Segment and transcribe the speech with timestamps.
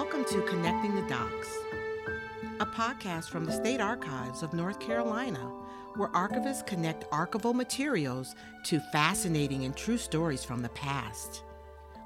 [0.00, 1.58] Welcome to Connecting the Docs,
[2.60, 5.40] a podcast from the State Archives of North Carolina,
[5.96, 8.36] where archivists connect archival materials
[8.66, 11.42] to fascinating and true stories from the past.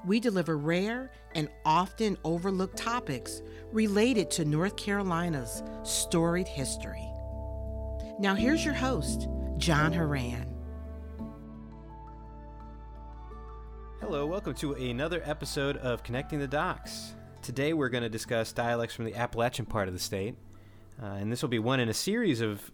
[0.07, 7.07] We deliver rare and often overlooked topics related to North Carolina's storied history.
[8.17, 10.51] Now, here's your host, John Horan.
[14.01, 17.13] Hello, welcome to another episode of Connecting the Docs.
[17.43, 20.35] Today we're going to discuss dialects from the Appalachian part of the state,
[21.01, 22.71] uh, and this will be one in a series of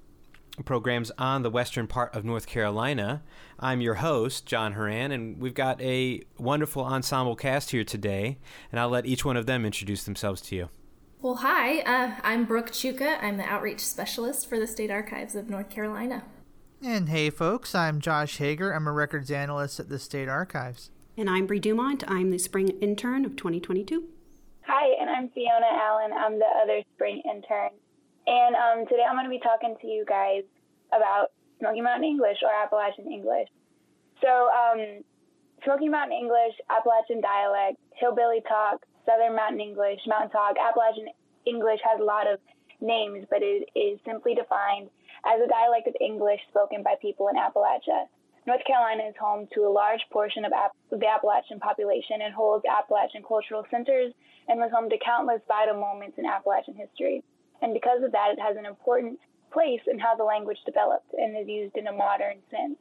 [0.64, 3.24] programs on the western part of North Carolina.
[3.60, 8.38] I'm your host, John Horan, and we've got a wonderful ensemble cast here today,
[8.72, 10.70] and I'll let each one of them introduce themselves to you.
[11.20, 13.18] Well, hi, uh, I'm Brooke Chuka.
[13.24, 16.26] I'm the outreach specialist for the State Archives of North Carolina.
[16.80, 18.72] And hey, folks, I'm Josh Hager.
[18.72, 20.92] I'm a records analyst at the State Archives.
[21.18, 22.04] And I'm Bree Dumont.
[22.08, 24.10] I'm the spring intern of 2022.
[24.70, 26.14] Hi, and I'm Fiona Allen.
[26.14, 27.74] I'm the other spring intern.
[28.30, 30.46] And um, today I'm going to be talking to you guys
[30.94, 33.50] about Smoky Mountain English or Appalachian English.
[34.22, 35.02] So, um,
[35.66, 41.10] Smoky Mountain English, Appalachian dialect, hillbilly talk, Southern Mountain English, mountain talk, Appalachian
[41.50, 42.38] English has a lot of
[42.78, 44.94] names, but it is simply defined
[45.26, 48.06] as a dialect of English spoken by people in Appalachia.
[48.50, 52.66] North Carolina is home to a large portion of App- the Appalachian population and holds
[52.66, 54.12] Appalachian cultural centers
[54.48, 57.24] and was home to countless vital moments in Appalachian history.
[57.62, 59.20] And because of that, it has an important
[59.54, 62.80] place in how the language developed and is used in a modern sense.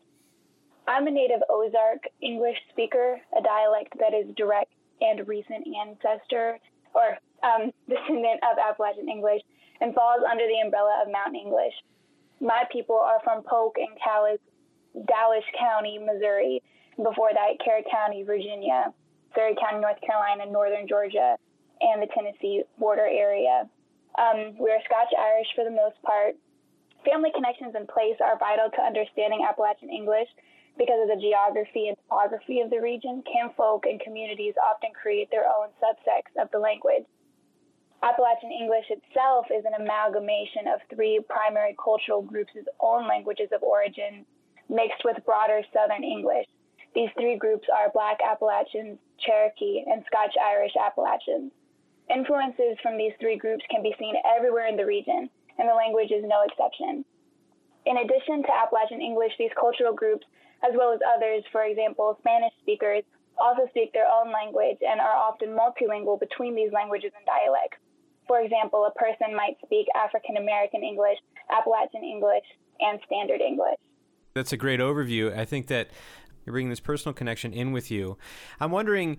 [0.86, 4.72] I'm a native Ozark English speaker, a dialect that is direct
[5.02, 6.58] and recent ancestor
[6.94, 9.42] or um, descendant of Appalachian English
[9.82, 11.74] and falls under the umbrella of Mountain English.
[12.40, 14.40] My people are from Polk and Calais
[14.94, 16.62] Dallas County, Missouri,
[16.96, 18.92] before that, Carroll County, Virginia,
[19.34, 21.36] Surry County, North Carolina, Northern Georgia,
[21.80, 23.68] and the Tennessee border area.
[24.18, 26.34] Um, we are Scotch Irish for the most part.
[27.06, 30.26] Family connections in place are vital to understanding Appalachian English
[30.76, 33.22] because of the geography and topography of the region.
[33.22, 37.06] Kinfolk and communities often create their own subsects of the language.
[38.02, 44.26] Appalachian English itself is an amalgamation of three primary cultural groups' own languages of origin
[44.68, 46.46] mixed with broader Southern English.
[46.94, 51.52] These three groups are Black Appalachians, Cherokee, and Scotch Irish Appalachians.
[52.08, 56.10] Influences from these three groups can be seen everywhere in the region, and the language
[56.10, 57.04] is no exception.
[57.84, 60.26] In addition to Appalachian English, these cultural groups,
[60.64, 63.04] as well as others, for example, Spanish speakers,
[63.38, 67.78] also speak their own language and are often multilingual between these languages and dialects.
[68.26, 71.18] For example, a person might speak African American English,
[71.50, 72.44] Appalachian English,
[72.80, 73.78] and Standard English.
[74.38, 75.36] That's a great overview.
[75.36, 75.90] I think that
[76.46, 78.16] you're bringing this personal connection in with you.
[78.60, 79.18] I'm wondering,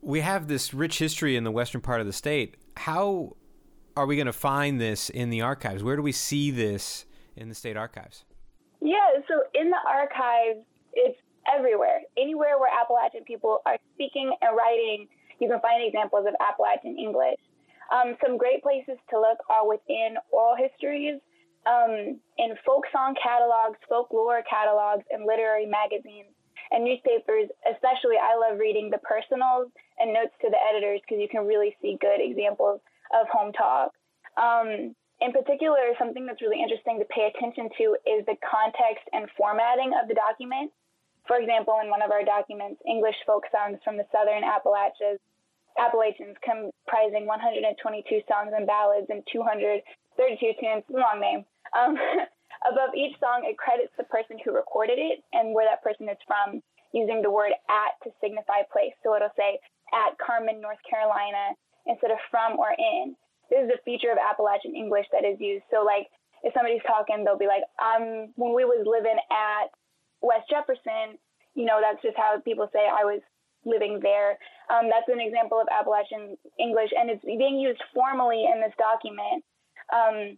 [0.00, 2.54] we have this rich history in the western part of the state.
[2.76, 3.34] How
[3.96, 5.82] are we going to find this in the archives?
[5.82, 7.04] Where do we see this
[7.34, 8.24] in the state archives?
[8.80, 11.18] Yeah, so in the archives, it's
[11.52, 12.02] everywhere.
[12.16, 15.08] Anywhere where Appalachian people are speaking and writing,
[15.40, 17.40] you can find examples of Appalachian English.
[17.90, 21.20] Um, some great places to look are within oral histories
[21.66, 26.32] um, in folk song catalogs, folklore catalogs, and literary magazines
[26.70, 27.48] and newspapers.
[27.64, 31.76] Especially, I love reading the personals and notes to the editors because you can really
[31.80, 32.80] see good examples
[33.12, 33.92] of home talk.
[34.36, 39.30] Um, in particular, something that's really interesting to pay attention to is the context and
[39.38, 40.72] formatting of the document.
[41.26, 45.22] For example, in one of our documents, English folk songs from the Southern Appalachians,
[45.78, 51.46] Appalachians comprising 122 songs and ballads and 232 tunes, long name.
[51.74, 51.98] Um,
[52.70, 56.18] above each song, it credits the person who recorded it and where that person is
[56.26, 56.62] from
[56.94, 58.94] using the word at to signify place.
[59.02, 59.58] So it'll say
[59.92, 63.14] at Carmen, North Carolina instead of from or in.
[63.50, 65.66] This is a feature of Appalachian English that is used.
[65.68, 66.08] So like
[66.44, 69.68] if somebody's talking, they'll be like, um, when we was living at
[70.20, 71.18] West Jefferson,
[71.54, 73.20] you know, that's just how people say I was
[73.64, 74.36] living there.
[74.68, 79.40] Um, that's an example of Appalachian English, and it's being used formally in this document.
[79.88, 80.36] Um,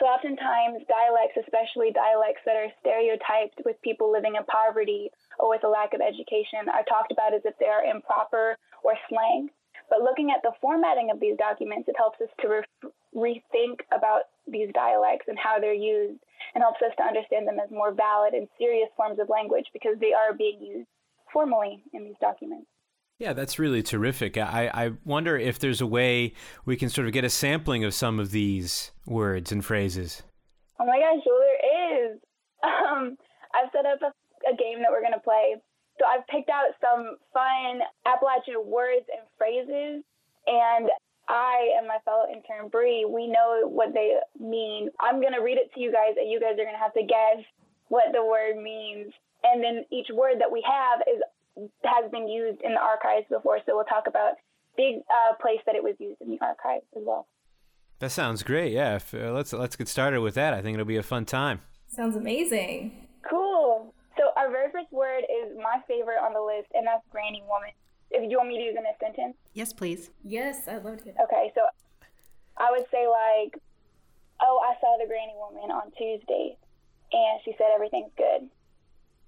[0.00, 5.62] so oftentimes dialects, especially dialects that are stereotyped with people living in poverty or with
[5.62, 9.52] a lack of education, are talked about as if they are improper or slang.
[9.92, 14.32] But looking at the formatting of these documents, it helps us to re- rethink about
[14.48, 16.22] these dialects and how they're used
[16.54, 20.00] and helps us to understand them as more valid and serious forms of language because
[20.00, 20.88] they are being used
[21.32, 22.69] formally in these documents.
[23.20, 24.38] Yeah, that's really terrific.
[24.38, 26.32] I, I wonder if there's a way
[26.64, 30.22] we can sort of get a sampling of some of these words and phrases.
[30.80, 32.18] Oh my gosh, well, there is.
[32.60, 33.16] Um,
[33.54, 34.12] I've set up a,
[34.44, 35.56] a game that we're going to play.
[35.98, 40.04] So I've picked out some fun Appalachian words and phrases,
[40.46, 40.88] and
[41.28, 44.90] I and my fellow intern Bree, we know what they mean.
[45.00, 47.44] I'm gonna read it to you guys, and you guys are gonna have to guess
[47.88, 49.12] what the word means.
[49.44, 51.20] And then each word that we have is
[51.84, 54.34] has been used in the archives before, so we'll talk about
[54.76, 57.26] the uh, place that it was used in the archives as well.
[57.98, 58.72] That sounds great.
[58.72, 60.54] Yeah, if, uh, let's let's get started with that.
[60.54, 61.60] I think it'll be a fun time.
[61.86, 63.08] Sounds amazing.
[63.28, 63.92] Cool.
[64.16, 67.70] So our very first word is my favorite on the list, and that's granny woman.
[68.10, 69.36] If you want me to use in a sentence.
[69.52, 70.10] Yes, please.
[70.24, 71.10] Yes, I'd love to.
[71.10, 71.60] Okay, so
[72.56, 73.60] I would say like,
[74.42, 76.56] oh, I saw the granny woman on Tuesday,
[77.12, 78.48] and she said everything's good.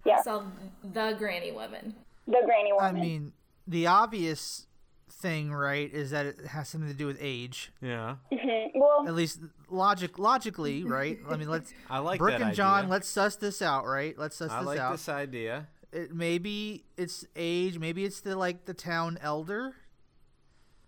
[0.04, 0.42] Yeah, I saw
[0.82, 1.94] the granny woman.
[2.26, 2.96] The granny woman.
[2.96, 3.32] I mean,
[3.66, 4.66] the obvious
[5.10, 7.70] thing, right, is that it has something to do with age.
[7.80, 8.70] Yeah, Mhm.
[8.74, 9.40] Well, At least
[9.70, 11.18] logic, logically, right?
[11.28, 11.72] I mean, let's.
[11.90, 12.90] I like Brooke that and John, idea.
[12.90, 14.16] let's suss this out, right?
[14.18, 14.92] Let's suss I this like out.
[14.92, 15.68] this idea.
[15.92, 17.78] It, maybe it's age.
[17.78, 19.74] Maybe it's the like the town elder.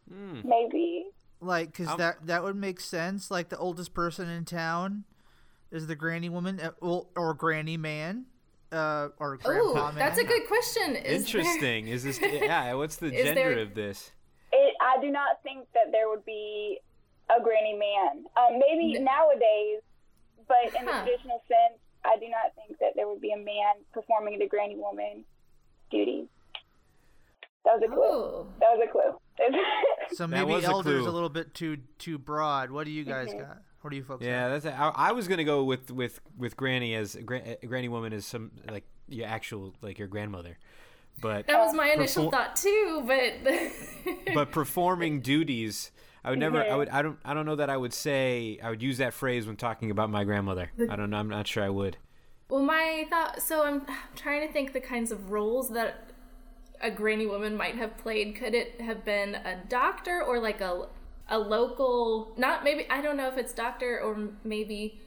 [0.08, 0.40] Hmm.
[0.44, 1.06] maybe.
[1.40, 3.30] Like, cause I'm- that that would make sense.
[3.30, 5.04] Like the oldest person in town
[5.70, 8.26] is the granny woman, uh, well, or granny man,
[8.74, 9.94] uh, or grandpa Oh, man.
[9.96, 10.96] that's a good question.
[10.96, 11.88] Is Interesting.
[11.88, 12.18] Is this?
[12.22, 12.74] Yeah.
[12.74, 14.10] What's the gender there- of this?
[14.52, 16.78] It, I do not think that there would be
[17.36, 18.24] a granny man.
[18.36, 19.80] Um, maybe N- nowadays,
[20.46, 23.74] but in the traditional sense, I do not think that there would be a man
[23.92, 25.24] performing the granny woman
[25.90, 26.26] duties.
[27.64, 28.02] That was a clue.
[28.02, 29.18] Oh, That was a clue.
[30.12, 32.70] So That maybe was a elder's a little bit too too broad.
[32.70, 33.40] What do you guys Mhm.
[33.40, 33.58] got?
[33.84, 34.62] What do you folks Yeah, got?
[34.62, 34.78] that's.
[34.78, 38.24] I, I was gonna go with with with Granny as gra- uh, Granny woman as
[38.24, 40.56] some like your actual like your grandmother,
[41.20, 45.90] but that was my initial Perform- thought too, but but performing duties.
[46.24, 46.64] I would never.
[46.64, 46.88] I would.
[46.88, 47.18] I don't.
[47.26, 48.58] I don't know that I would say.
[48.62, 50.70] I would use that phrase when talking about my grandmother.
[50.88, 51.18] I don't know.
[51.18, 51.98] I'm not sure I would.
[52.48, 53.42] well, my thought.
[53.42, 53.82] So I'm
[54.16, 56.08] trying to think the kinds of roles that
[56.80, 58.34] a granny woman might have played.
[58.36, 60.86] Could it have been a doctor or like a
[61.28, 62.34] a local?
[62.36, 62.86] Not maybe.
[62.90, 65.00] I don't know if it's doctor or maybe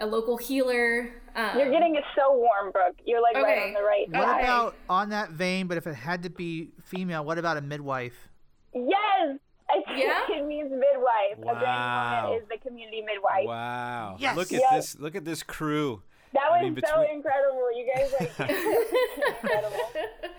[0.00, 1.10] a local healer.
[1.34, 2.96] Um, You're getting it so warm, Brooke.
[3.04, 4.40] You're like right on the right What side.
[4.44, 5.66] about on that vein?
[5.68, 8.28] But if it had to be female, what about a midwife?
[8.74, 9.38] Yes!
[9.70, 10.36] I think Yeah?
[10.38, 11.38] it means midwife.
[11.42, 12.24] A Wow.
[12.30, 13.44] woman is the community midwife.
[13.46, 14.16] Wow.
[14.18, 14.36] Yes.
[14.36, 14.72] Look at Yes.
[14.92, 14.98] this.
[14.98, 16.02] Look at this crew.
[16.32, 17.68] That I was mean, so incredible.
[17.76, 18.50] You guys like
[19.42, 19.76] incredible.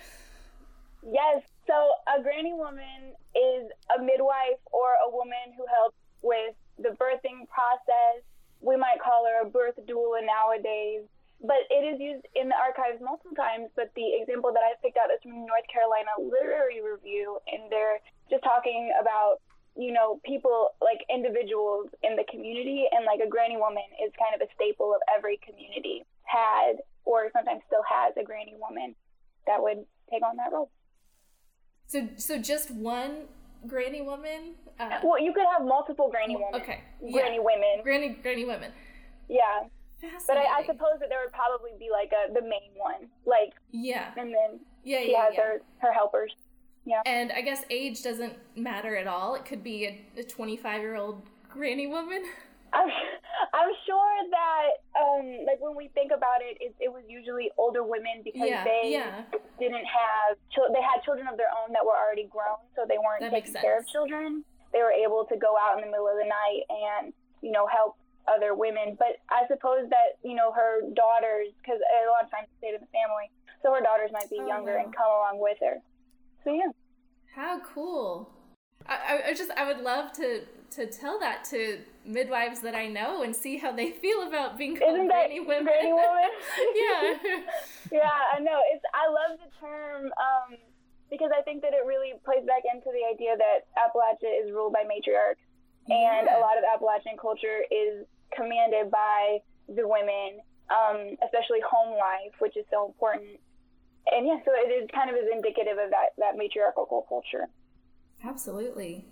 [1.01, 1.43] Yes.
[1.69, 7.45] So a granny woman is a midwife or a woman who helps with the birthing
[7.45, 8.25] process.
[8.57, 11.05] We might call her a birth doula nowadays.
[11.45, 13.69] But it is used in the archives multiple times.
[13.77, 18.01] But the example that I picked out is from North Carolina Literary Review, and they're
[18.33, 19.39] just talking about
[19.77, 24.35] you know people like individuals in the community, and like a granny woman is kind
[24.35, 28.91] of a staple of every community had or sometimes still has a granny woman
[29.47, 30.67] that would take on that role.
[31.89, 33.23] So so just one
[33.67, 34.53] granny woman.
[34.79, 36.61] Uh, Well, you could have multiple granny women.
[36.61, 36.83] okay.
[36.99, 37.41] Granny yeah.
[37.41, 37.83] women.
[37.83, 38.71] Granny granny women.
[39.27, 39.63] Yeah.
[40.27, 43.53] But I, I suppose that there would probably be like a the main one, like,
[43.71, 44.13] Yeah.
[44.15, 44.99] and then Yeah.
[45.01, 45.25] she Yeah.
[45.25, 45.41] has yeah.
[45.43, 46.35] her her helpers.
[46.85, 47.01] Yeah.
[47.07, 49.33] And I guess age doesn't matter at all.
[49.35, 49.85] It could be
[50.15, 52.23] a 25 year old granny woman.
[52.73, 52.89] I'm
[53.59, 54.69] I'm sure that
[54.99, 58.63] um like when we think about it, it, it was usually older women because Yeah,
[58.63, 59.23] they yeah.
[59.59, 62.97] didn't have chil- they had children of their own that were already grown, so they
[62.99, 64.43] weren't That taking care of children.
[64.73, 67.65] They were able to go out in the middle of the night and you know
[67.65, 67.95] help
[68.29, 68.93] other women.
[68.99, 72.81] But I suppose that you know her daughters, because a lot of times stayed in
[72.81, 73.33] the family,
[73.63, 74.83] so her daughters might be Oh, younger wow.
[74.85, 75.81] and come along with her.
[76.43, 76.69] So yeah.
[77.33, 78.29] How cool.
[78.85, 82.87] I, I, I just I would love to to tell that to midwives that I
[82.87, 85.63] know and see how they feel about being called Isn't that granny women.
[85.65, 86.29] granny woman?
[86.75, 87.13] yeah.
[87.91, 88.59] yeah, I know.
[88.73, 90.57] It's I love the term um,
[91.09, 94.73] because I think that it really plays back into the idea that Appalachia is ruled
[94.73, 95.41] by matriarchs,
[95.89, 96.37] and Yeah.
[96.37, 100.37] a lot of Appalachian culture is commanded by the women,
[100.69, 103.39] um, especially home life, which is so important.
[104.11, 107.47] And yeah, so it is kind of is indicative of that that matriarchal culture.
[108.23, 109.05] Absolutely.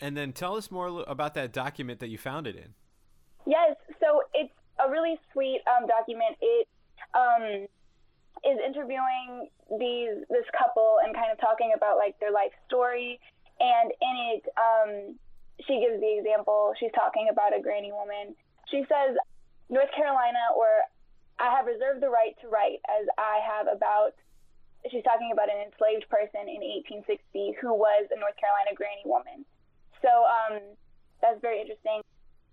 [0.00, 2.74] And then tell us more about that document that you found it in.
[3.46, 4.52] Yes, so it's
[4.84, 6.36] a really sweet um, document.
[6.40, 6.68] It
[7.14, 7.66] um,
[8.44, 9.48] is interviewing
[9.78, 13.20] these this couple and kind of talking about like their life story.
[13.60, 14.90] And in it, um,
[15.66, 16.74] she gives the example.
[16.80, 18.34] She's talking about a granny woman.
[18.70, 19.16] She says,
[19.70, 20.66] "North Carolina, or
[21.38, 24.18] I have reserved the right to write, as I have about."
[24.90, 29.48] She's talking about an enslaved person in 1860 who was a North Carolina granny woman.
[30.04, 30.60] So um,
[31.22, 32.02] that's very interesting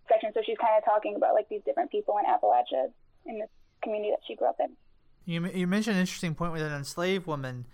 [0.08, 0.32] section.
[0.34, 2.92] So she's kind of talking about like these different people in Appalachia
[3.26, 3.50] in this
[3.84, 4.70] community that she grew up in.
[5.26, 7.66] You, you mentioned an interesting point with an enslaved woman.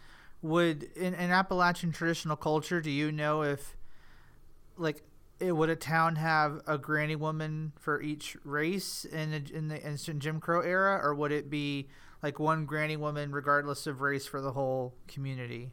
[0.42, 3.76] Would in, in Appalachian traditional culture, do you know if
[4.78, 5.04] like
[5.40, 9.82] it, would a town have a granny woman for each race in the, in the
[9.82, 11.88] instant Jim Crow era, or would it be
[12.22, 15.72] like one granny woman regardless of race for the whole community?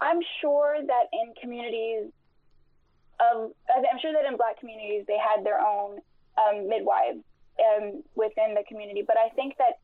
[0.00, 2.12] I'm sure that in communities
[3.20, 6.00] of, I'm sure that in black communities they had their own
[6.38, 7.20] um, midwives
[7.60, 9.78] um, within the community, but I think that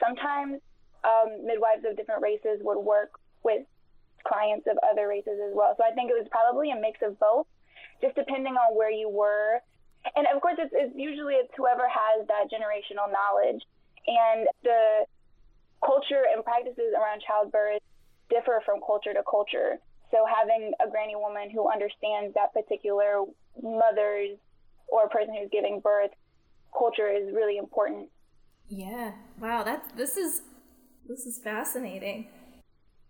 [0.00, 0.60] sometimes
[1.04, 3.62] um, midwives of different races would work with
[4.26, 5.74] clients of other races as well.
[5.76, 7.46] So I think it was probably a mix of both,
[8.00, 9.58] just depending on where you were.
[10.16, 13.62] And of course, it's, it's usually it's whoever has that generational knowledge
[14.06, 15.06] and the
[15.84, 17.82] culture and practices around childbirth
[18.30, 19.78] differ from culture to culture.
[20.12, 23.24] So having a granny woman who understands that particular
[23.60, 24.36] mother's
[24.88, 26.10] or person who's giving birth
[26.76, 28.08] culture is really important.
[28.68, 29.12] Yeah.
[29.40, 30.42] Wow, that's this is
[31.08, 32.28] this is fascinating.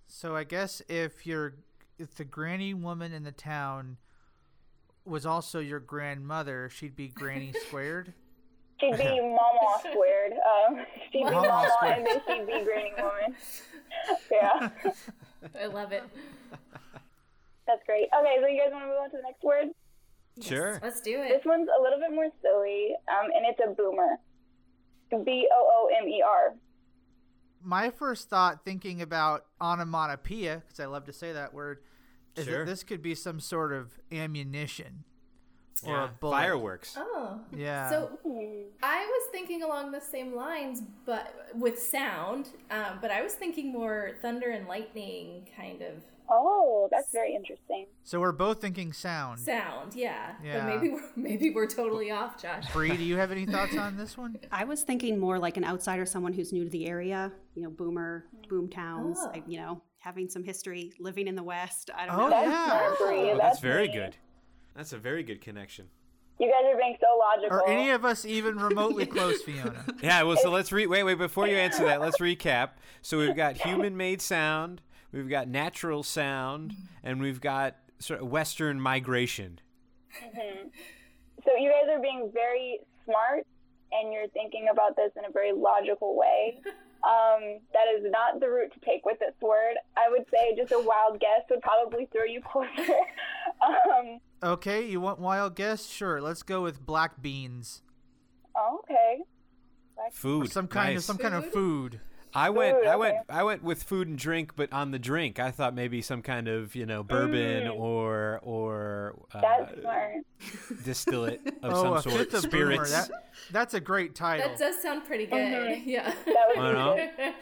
[0.06, 1.54] So I guess if you're
[1.98, 3.96] if the granny woman in the town
[5.04, 8.12] was also your grandmother, she'd be Granny squared.
[8.80, 10.32] she'd be Mama squared.
[10.32, 13.36] Um, she'd be Mama, Mama and then she'd be Granny woman.
[14.30, 14.68] yeah.
[15.60, 16.02] I love it.
[17.66, 18.08] That's great.
[18.18, 19.68] Okay, so you guys want to move on to the next word?
[20.40, 20.80] Sure.
[20.82, 21.28] Let's do it.
[21.28, 24.16] This one's a little bit more silly, um, and it's a boomer.
[25.24, 26.54] B O O M E R.
[27.62, 31.82] My first thought, thinking about onomatopoeia, because I love to say that word,
[32.34, 32.60] is Sure.
[32.60, 35.04] that this could be some sort of ammunition
[35.86, 36.32] or Yeah, a bullet.
[36.32, 36.94] Fireworks.
[36.98, 37.40] Oh.
[37.56, 37.90] Yeah.
[37.90, 38.18] So
[38.82, 42.48] I was thinking along the same lines, but with sound.
[42.70, 45.94] Um, but I was thinking more thunder and lightning kind of
[46.34, 47.86] Oh, that's very interesting.
[48.04, 49.38] So we're both thinking sound.
[49.40, 49.94] sound.
[49.94, 50.32] Yeah.
[50.42, 50.60] Yeah.
[50.64, 52.72] But maybe we're, maybe we're totally off, Josh.
[52.72, 54.38] Bree, do you have any thoughts on this one?
[54.50, 57.70] I was thinking more like an outsider, someone who's new to the area, you know,
[57.70, 59.26] boomer, boom towns, Oh.
[59.30, 61.90] like, you know, having some history, living in the West.
[61.94, 62.30] I don't Oh, know.
[62.30, 62.66] That's yeah.
[62.66, 63.18] smart, Bree.
[63.18, 64.16] Oh, That's that's very good.
[64.74, 65.88] That's a very good connection.
[66.38, 67.58] You guys are being so logical.
[67.58, 69.84] Are any of us even remotely close, Fiona?
[70.02, 71.18] Yeah, well, so let's re wait, wait.
[71.18, 72.70] Before you answer that, let's recap.
[73.00, 74.80] So we've got human-made sound,
[75.12, 76.74] we've got natural sound,
[77.04, 79.60] and we've got sort of Western migration.
[80.20, 80.68] Mm-hmm.
[81.44, 83.46] So you guys are being very smart,
[83.92, 86.60] and you're thinking about this in a very logical way.
[87.04, 89.74] Um, that is not the route to take with this word.
[89.96, 92.94] I would say just a wild guess would probably throw you closer.
[93.66, 95.86] um, Okay, you want wild guess?
[95.86, 97.82] Sure, let's go with black beans.
[98.56, 99.22] okay.
[100.12, 100.50] Food.
[100.50, 101.04] Some kind of nice.
[101.04, 102.00] some kind of food.
[102.34, 103.24] I went, Food, I went, okay.
[103.28, 106.48] I went with food and drink, but on the drink, I thought maybe some kind
[106.48, 107.78] of you know bourbon Mm.
[107.78, 110.14] or or uh, That's smart.
[110.84, 112.90] distillate of oh, a some sort, fifth of spirits.
[112.92, 113.10] That,
[113.50, 114.48] that's a great title.
[114.48, 115.36] That does sound pretty good.
[115.36, 115.82] Mhm.
[115.86, 116.10] Yeah.
[116.24, 116.94] That was I know.
[116.96, 117.34] good.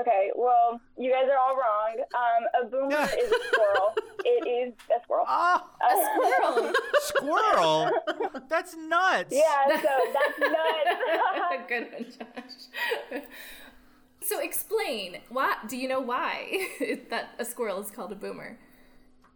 [0.00, 1.96] Okay, well, you guys are all wrong.
[2.14, 3.06] Um, a boomer Yeah.
[3.18, 3.94] is a squirrel.
[4.24, 5.26] it is a squirrel.
[5.28, 7.90] oh, Squirrel.
[7.90, 8.42] Squirrel.
[8.48, 9.34] that's nuts.
[9.34, 11.64] Yeah, so that's nuts.
[11.68, 13.22] Good one, Josh.
[14.30, 15.58] So explain why?
[15.66, 16.68] Do you know why
[17.10, 18.56] that a squirrel is called a boomer?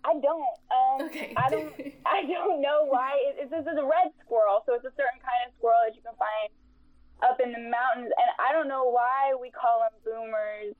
[0.05, 0.55] I don't.
[0.71, 1.35] Um, Okay.
[1.37, 1.75] I don't.
[2.07, 3.19] I don't know why.
[3.27, 5.99] It, it's, this is a red squirrel, so it's a certain kind of squirrel that
[5.99, 6.47] you can find
[7.27, 10.79] up in the mountains, and I don't know why we call them boomers,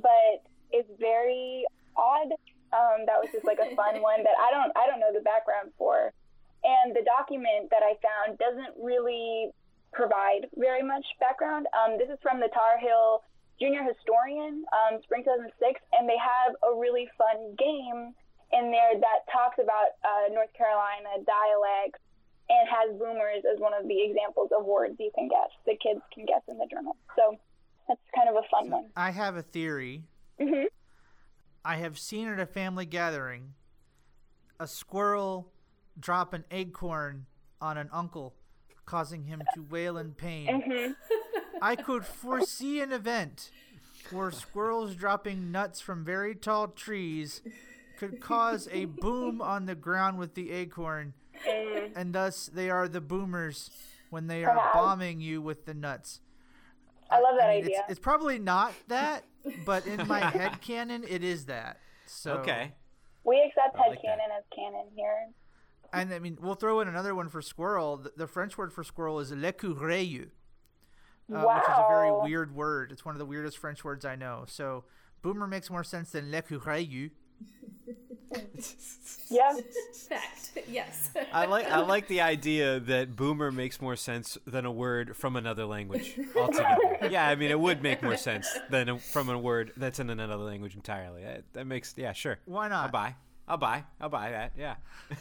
[0.00, 0.40] but
[0.72, 2.32] it's very odd.
[2.72, 4.72] Um, that was just like a fun one that I don't.
[4.80, 6.08] I don't know the background for,
[6.64, 9.52] and the document that I found doesn't really
[9.92, 11.66] provide very much background.
[11.74, 13.22] Um, this is from the Tar Heel
[13.60, 18.12] Junior Historian, um, spring 2006, and they have a really fun game
[18.52, 22.00] in there that talks about uh, North Carolina dialects
[22.48, 25.50] and has boomers as one of the examples of words you can guess.
[25.64, 26.96] The kids can guess in the journal.
[27.16, 27.36] So
[27.88, 28.90] that's kind of a fun one.
[28.96, 30.04] I have a theory.
[30.40, 30.70] hmm
[31.64, 33.54] I have seen at a family gathering
[34.60, 35.52] a squirrel
[35.98, 37.26] drop an acorn
[37.60, 38.34] on an uncle,
[38.86, 40.62] causing him to wail in pain.
[40.62, 40.92] hmm
[41.60, 43.50] I could foresee an event
[44.10, 47.42] where squirrels dropping nuts from very tall trees
[47.98, 51.14] could cause a boom on the ground with the acorn,
[51.96, 53.70] and thus they are the boomers
[54.10, 54.74] when they are Perhaps.
[54.74, 56.20] bombing you with the nuts.
[57.10, 57.78] I love that I mean, idea.
[57.80, 59.24] It's, it's probably not that,
[59.64, 61.80] but in my head canon, it is that.
[62.06, 62.72] So Okay.
[63.24, 65.28] we accept head like headcanon as canon here.
[65.92, 67.96] And I mean, we'll throw in another one for squirrel.
[67.98, 70.28] The, the French word for squirrel is l'écureuil,
[71.32, 72.92] uh, which is a very weird word.
[72.92, 74.44] It's one of the weirdest French words I know.
[74.46, 74.84] So
[75.22, 77.10] boomer makes more sense than l'écureuil.
[79.28, 79.52] Yeah.
[80.08, 80.58] Fact.
[80.68, 81.10] Yes.
[81.32, 85.36] I like I like the idea that boomer makes more sense than a word from
[85.36, 86.78] another language altogether.
[87.10, 90.10] yeah, I mean it would make more sense than a, from a word that's in
[90.10, 91.22] another language entirely.
[91.22, 92.38] That, that makes yeah, sure.
[92.44, 92.86] Why not?
[92.86, 93.14] I'll buy.
[93.48, 93.84] I'll buy.
[94.00, 94.52] I'll buy that.
[94.56, 94.76] Yeah.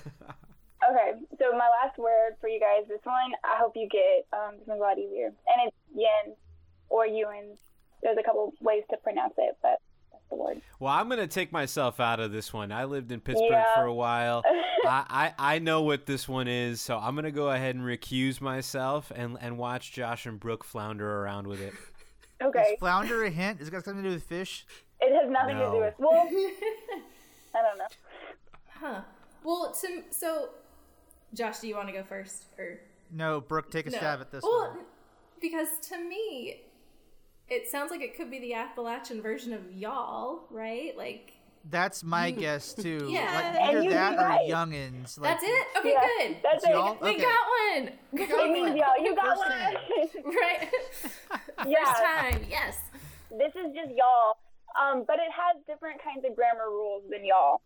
[0.91, 4.27] Okay, so my last word for you guys, this one, I hope you get.
[4.37, 5.27] Um, this one's a lot easier.
[5.27, 6.35] And it's yen
[6.89, 7.57] or yuan.
[8.03, 9.79] There's a couple ways to pronounce it, but
[10.11, 10.61] that's the word.
[10.79, 12.71] well, I'm gonna take myself out of this one.
[12.71, 13.73] I lived in Pittsburgh Yeah.
[13.75, 14.43] for a while.
[14.85, 18.39] I, I I know what this one is, so I'm gonna go ahead and recuse
[18.39, 21.73] myself and and watch Josh and Brooke flounder around with it.
[22.43, 23.59] Okay, Is flounder a hint?
[23.61, 24.65] Is it got something to do with fish?
[25.01, 25.93] it has nothing to do with.
[25.97, 26.27] Well,
[27.55, 27.87] I don't know.
[28.69, 29.01] Huh.
[29.43, 30.49] Well, to, so,
[31.35, 32.45] Josh, do you want to go first?
[32.57, 32.79] Or
[33.11, 33.97] No, Brooke, take a no?
[33.97, 34.85] stab at this well, one.
[35.41, 36.61] because to me,
[37.47, 40.97] it sounds like it could be the Appalachian version of y'all, right?
[40.97, 41.33] Like
[41.69, 43.07] That's my guess too.
[43.11, 43.25] Yeah.
[43.33, 45.19] Like And either you'd be or youngins.
[45.19, 45.67] Like, that's it.
[45.79, 46.37] Okay, Yeah, good.
[46.43, 46.69] That's it.
[46.71, 46.97] y'all?
[47.01, 47.21] we Okay.
[47.21, 47.39] got
[47.73, 47.89] one.
[48.13, 48.97] It means y'all.
[49.03, 49.51] You got First one.
[49.51, 49.77] hand.
[50.25, 50.69] right.
[51.67, 51.85] yeah.
[51.85, 52.45] First time.
[52.49, 52.77] Yes.
[53.31, 54.37] this is just y'all.
[54.81, 57.61] Um, but it has different kinds of grammar rules than y'all.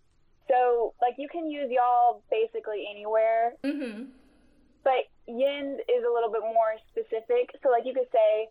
[0.49, 4.03] So, like, you can use y'all basically anywhere, Mm-hmm.
[4.83, 7.53] but yin is a little bit more specific.
[7.61, 8.49] So, like, you could say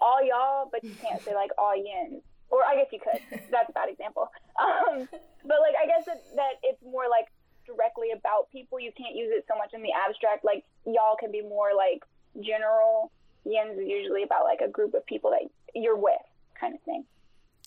[0.00, 2.22] all y'all, but you can't say, like, all yin.
[2.50, 3.20] Or I guess you could.
[3.50, 4.30] That's a bad example.
[4.58, 5.08] Um,
[5.44, 7.26] but, like, I guess that, that it's more, like,
[7.66, 8.78] directly about people.
[8.80, 10.44] You can't use it so much in the abstract.
[10.44, 12.02] Like, y'all can be more, like,
[12.40, 13.10] general.
[13.44, 16.22] Yins is usually about, like, a group of people that you're with,
[16.58, 17.04] kind of thing.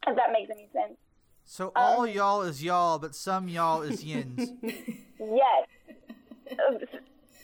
[0.08, 0.98] If that makes any sense.
[1.45, 4.50] So Um, all y'all is y'all, but some y'all is yins.
[5.19, 5.67] Yes.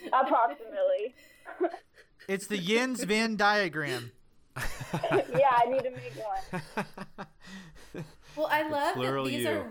[0.07, 1.15] Approximately.
[2.27, 4.11] it's the yins Venn diagram.
[4.57, 7.25] yeah, I need to make one.
[8.35, 9.49] Well, I love that these you.
[9.49, 9.65] are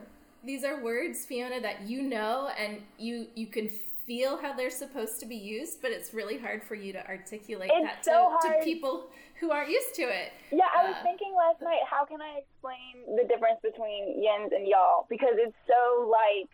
[0.45, 3.69] these are words, Fiona, that you know and you you can
[4.07, 7.71] feel how they're supposed to be used, but it's really hard for you to articulate
[7.73, 10.33] It's that so to, to people who aren't used to it.
[10.51, 14.53] Yeah, I was Uh, thinking last night, how can I explain the difference between yins
[14.53, 15.07] and y'all?
[15.09, 16.49] Because it's so, like,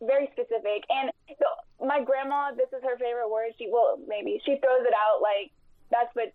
[0.00, 0.84] very specific.
[0.90, 3.52] And the, my grandma, this is her favorite word.
[3.58, 5.50] She, well, maybe, she throws it out like,
[5.90, 6.32] that's what,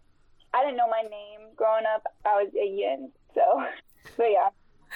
[0.54, 2.04] I didn't know my name growing up.
[2.26, 3.12] I was a yin.
[3.34, 3.42] So,
[4.18, 4.50] but yeah,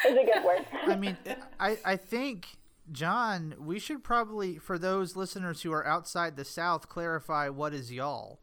[0.06, 0.66] it's a good word.
[0.86, 1.18] I mean,
[1.60, 2.58] I I think
[2.92, 7.92] John, we should probably for those listeners who are outside the South clarify what is
[7.92, 8.40] y'all.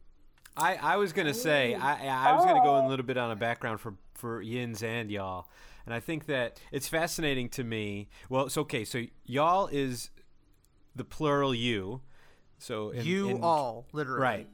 [0.57, 2.91] I, I was gonna say I I was gonna go in a Oh.
[2.91, 5.49] little bit on a background for for yins and y'all,
[5.85, 8.09] and I think that it's fascinating to me.
[8.29, 8.85] Well, it's okay.
[8.85, 10.11] So y'all is
[10.95, 12.03] the plural you.
[12.59, 14.21] So in, you in- all, literally.
[14.21, 14.49] right,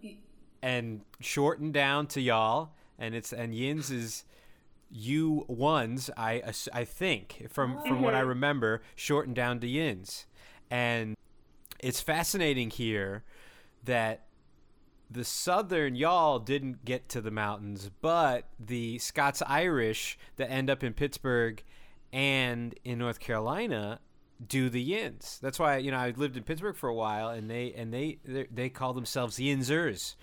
[0.63, 4.25] and shortened down to y'all, and it's and yins is
[4.91, 6.11] you ones.
[6.17, 8.29] I I think from from what I mm-hmm.
[8.31, 10.27] remember, shortened down to yins,
[10.71, 11.15] and
[11.79, 13.23] it's fascinating here
[13.85, 14.25] that
[15.11, 20.85] the southern y'all didn't get to the mountains, but the Scots Irish that end up
[20.85, 21.63] in Pittsburgh
[22.13, 24.01] and in North Carolina
[24.47, 25.39] do the yins.
[25.43, 28.19] That's why you know I lived in Pittsburgh for a while, and they and they
[28.25, 30.15] they, call themselves yinsers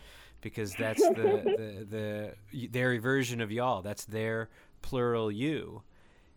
[0.41, 3.81] because that's the, the the their version of y'all.
[3.81, 4.49] That's their
[4.81, 5.83] plural you,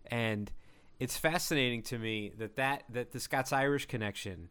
[0.06, 0.50] and
[0.98, 4.48] it's fascinating to me that that that the Scots Irish connection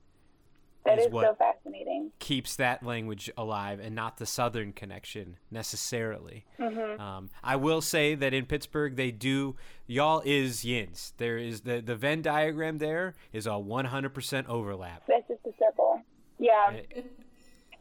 [0.86, 2.12] That is is so fascinating.
[2.20, 6.46] keeps that language alive and not the southern connection necessarily.
[6.60, 9.56] Um, I will say that in Pittsburgh they do
[9.88, 11.14] y'all is yins.
[11.18, 15.04] There is the the Venn diagram there is a 100% overlap.
[15.08, 16.02] That's just a circle.
[16.40, 16.74] Yeah.
[16.96, 17.02] Eh,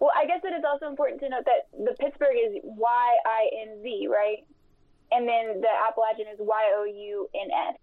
[0.01, 3.49] Well, I guess it is also important to note that the Pittsburgh is Y I
[3.69, 4.47] N Z, right?
[5.11, 7.77] And then the Appalachian is Y O U N S.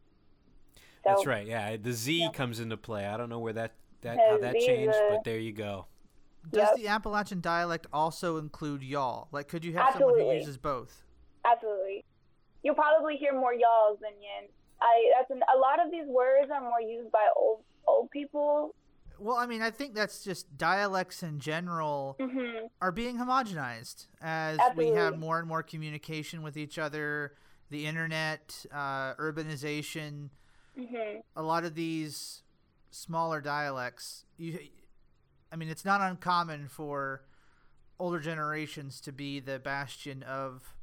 [0.75, 1.45] So, That's right.
[1.47, 3.05] Yeah, the Z comes into play.
[3.05, 3.73] I don't know where that
[4.05, 5.87] that how that changed, a- but there you go.
[6.49, 6.75] Does Yep.
[6.77, 9.27] the Appalachian dialect also include y'all?
[9.31, 11.03] Like, could you have someone who uses both?
[11.43, 12.05] Absolutely.
[12.63, 14.49] You'll probably hear more y'alls than yin.
[14.81, 18.75] I that's an, a lot of these words are more used by old old people.
[19.17, 24.59] Well, I mean, I think that's just dialects in general hmm are being homogenized as
[24.75, 27.33] we have more and more communication with each other,
[27.69, 30.29] the internet, uh, urbanization.
[30.77, 32.43] hmm a lot of these
[32.95, 34.57] smaller dialects you
[35.51, 37.21] i mean it's not uncommon for
[37.99, 40.73] older generations to be the bastion of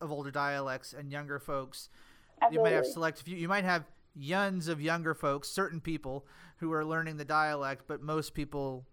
[0.00, 1.88] of older dialects and younger folks.
[2.50, 6.26] You might have select few you might have yuns of younger folks certain people
[6.58, 8.86] who are learning the dialect but most people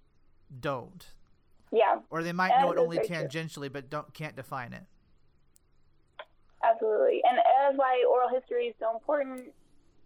[0.60, 1.08] don't.
[1.72, 3.16] Yeah, or they might know it only very true.
[3.18, 4.84] tangentially but don't can't define it.
[6.64, 7.22] Absolutely.
[7.30, 9.52] And that's why oral history is so important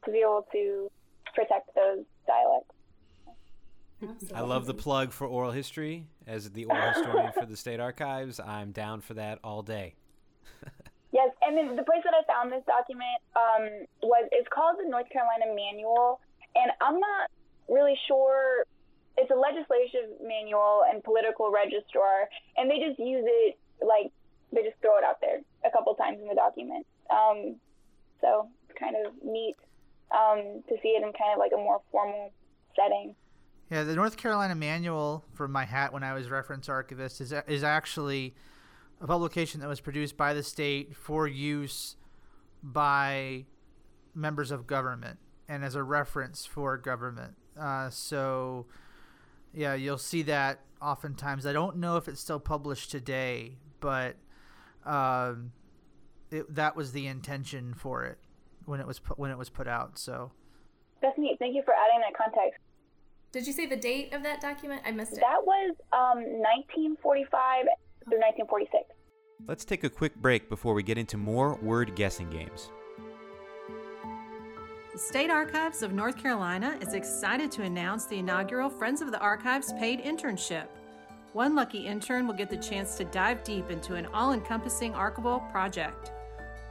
[0.06, 0.90] to be able to
[1.38, 2.74] protect those dialects.
[4.34, 8.40] I love the plug for oral history as the oral historian for the state archives.
[8.40, 9.96] I'm down for that all day.
[11.14, 14.88] Yes, and then the place that I found this document um, was it's called the
[14.88, 16.20] North Carolina Manual,
[16.54, 17.32] and I'm not
[17.70, 18.68] really sure.
[19.16, 24.12] It's a legislative manual and political registrar, and they just use it like
[24.52, 26.86] they just throw it out there a couple times in the document.
[27.10, 27.56] Um,
[28.20, 29.56] so it's kind of neat
[30.12, 32.32] um, to see it in kind of like a more formal
[32.76, 33.16] setting.
[33.70, 37.64] Yeah, the North Carolina Manual for my hat when I was reference archivist is is
[37.64, 38.34] actually
[39.02, 41.98] a publication that was produced by the state for use
[42.64, 43.46] by
[44.16, 47.36] members of government and as a reference for government.
[47.60, 48.66] Uh, so,
[49.54, 51.46] yeah, you'll see that oftentimes.
[51.46, 54.16] I don't know if it's still published today, but
[54.86, 55.52] um,
[56.32, 58.18] it, that was the intention for it
[58.68, 59.98] when it was put, when it was put out.
[59.98, 60.32] So
[61.02, 61.38] That's neat.
[61.40, 62.60] Thank you for adding that context.
[63.32, 64.82] Did you say the date of that document?
[64.86, 65.20] I missed it.
[65.22, 66.24] That was um,
[66.98, 67.66] 1945
[68.06, 68.84] through 1946.
[69.48, 72.72] Let's take a quick break before we get into more word guessing games.
[74.92, 79.20] The State Archives of North Carolina is excited to announce the inaugural Friends of the
[79.20, 80.66] Archives paid internship.
[81.34, 85.52] One lucky intern will get the chance to dive deep into an all encompassing archival
[85.52, 86.14] project.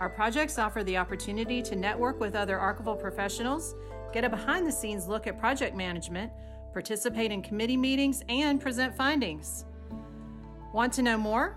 [0.01, 3.75] Our projects offer the opportunity to network with other archival professionals,
[4.13, 6.31] get a behind the scenes look at project management,
[6.73, 9.65] participate in committee meetings, and present findings.
[10.75, 11.57] Want to know more?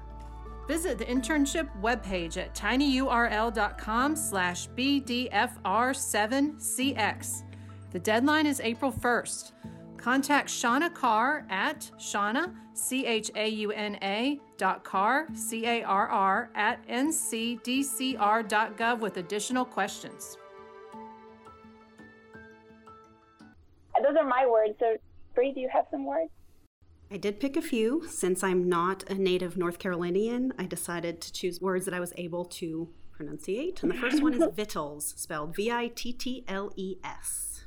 [0.69, 7.43] Visit the internship webpage at tinyurl.com slash BDFR7CX.
[7.91, 9.51] The deadline is April 1st.
[9.99, 15.83] Contact Chauna Carr at Chauna, C H A U N A, dot Carr, C A
[15.83, 20.37] R R, at ncdcr.gov with additional questions.
[23.95, 24.73] Uh, those are my words.
[24.79, 24.97] So,
[25.35, 26.31] Bree, do you have some words?
[27.11, 28.05] I did pick a few.
[28.07, 32.13] Since I'm not a native North Carolinian, I decided to choose words that I was
[32.17, 33.81] able to pronunciate.
[33.81, 37.58] And the first one is vittles, spelled V I T T L E S.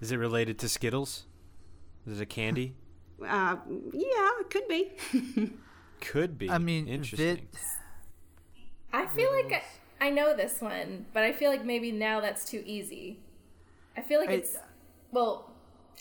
[0.00, 1.24] Is it related to Skittles?
[2.06, 2.74] Is it a candy?
[3.22, 3.56] Uh,
[3.92, 4.90] yeah, it could be.
[6.00, 6.50] Could be.
[6.50, 7.36] I mean, interesting.
[7.36, 7.48] Vit,
[8.92, 9.64] I feel like
[10.00, 13.20] I, I know this one, but I feel like maybe now that's too easy.
[13.96, 14.56] I feel like I- it's
[15.12, 15.52] well.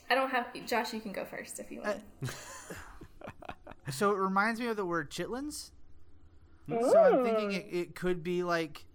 [0.10, 0.92] I don't have Josh.
[0.92, 2.02] You can go first if you want.
[3.92, 5.70] so it reminds me of the word chitlins.
[6.68, 8.86] So I'm thinking it, it could be like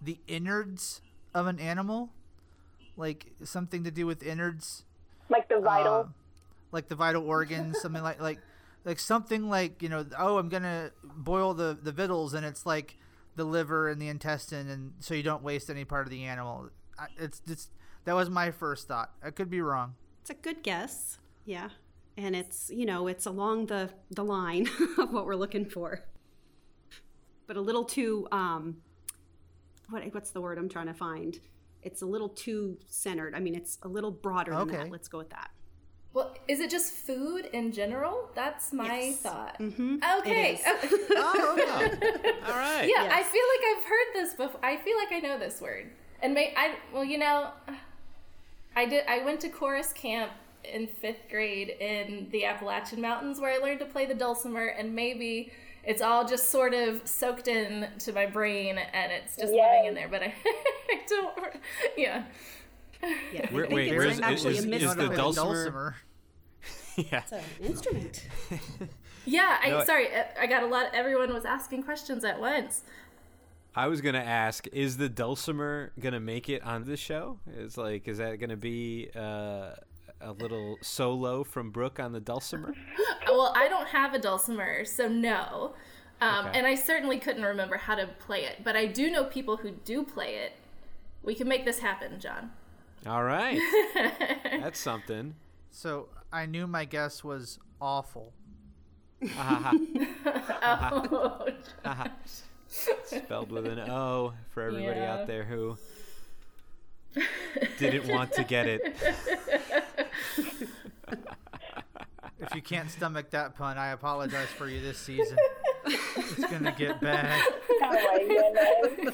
[0.00, 1.02] the innards
[1.34, 2.10] of an animal,
[3.00, 4.84] like something to do with innards,
[5.28, 5.94] Like the vital.
[5.94, 6.04] uh,
[6.70, 8.38] like the vital organs, something like like
[8.84, 12.96] like something like you know, oh, I'm gonna boil the the victuals, and it's like
[13.36, 16.70] the liver and the intestine, and so you don't waste any part of the animal.
[16.98, 17.68] I, it's it's
[18.04, 19.10] that was my first thought.
[19.22, 19.94] I could be wrong.
[20.22, 21.18] It's a good guess.
[21.44, 21.70] Yeah.
[22.16, 26.02] And it's, you know, it's along the, the line of what we're looking for.
[27.46, 28.76] But a little too, um,
[29.88, 31.38] what, what's the word I'm trying to find?
[31.82, 33.34] It's a little too centered.
[33.34, 34.90] I mean, it's a little broader than that.
[34.90, 35.50] Let's go with that.
[36.12, 38.30] Well, is it just food in general?
[38.34, 39.18] That's my Yes.
[39.20, 39.58] thought.
[39.60, 40.00] Mhm.
[40.20, 40.54] Okay.
[40.54, 41.00] It is.
[41.16, 42.32] Oh, okay.
[42.46, 42.88] All right.
[42.88, 44.60] Yeah, I feel like I've heard this before.
[44.64, 45.90] I feel like I know this word.
[46.20, 47.50] And may I well, you know,
[48.76, 50.32] I did I went to chorus camp
[50.64, 54.94] in 5th grade in the Appalachian Mountains where I learned to play the dulcimer and
[54.94, 55.52] maybe
[55.90, 59.94] it's all just sort of soaked in to my brain and it's just living in
[59.94, 60.34] there, but I,
[60.90, 61.38] I don't
[61.96, 62.24] yeah.
[63.32, 63.46] Yeah.
[63.50, 65.96] I Where- wait, where's- actually is- is the With dulcimer-
[66.96, 67.22] yeah.
[67.22, 68.24] It's an instrument.
[69.26, 72.82] Yeah, I No, sorry, I- I got a lot everyone was asking questions at once.
[73.76, 77.38] I was gonna ask: Is the dulcimer gonna make it on the show?
[77.56, 79.72] Is like, is that gonna be uh,
[80.20, 82.74] a little solo from Brooke on the dulcimer?
[83.26, 85.74] well, I don't have a dulcimer, so no.
[86.20, 86.58] Um, Okay.
[86.58, 89.70] And I certainly couldn't remember how to play it, but I do know people who
[89.70, 90.52] do play it.
[91.22, 92.50] We can make this happen, John.
[93.06, 93.58] All right,
[94.60, 95.34] that's something.
[95.70, 98.32] So I knew my guess was awful.
[99.36, 99.72] Ah,
[100.92, 101.46] Oh,
[102.68, 105.14] Spelled with an O for everybody Yeah.
[105.14, 105.76] out there who
[107.78, 108.94] didn't want to get it.
[112.42, 115.36] If you can't stomach that pun, I apologize for you this season.
[115.84, 117.40] It's gonna get bad.
[117.82, 119.12] Oh.